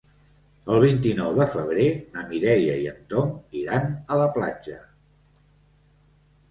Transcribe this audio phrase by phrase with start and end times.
[0.75, 3.31] El vint-i-nou de febrer na Mireia i en Tom
[3.63, 4.81] iran a la platja.